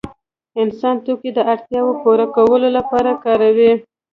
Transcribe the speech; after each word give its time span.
انسان 0.61 0.95
توکي 1.05 1.29
د 1.35 1.39
اړتیاوو 1.51 1.99
پوره 2.03 2.25
کولو 2.35 2.67
لپاره 2.77 3.11
کاروي. 3.23 3.73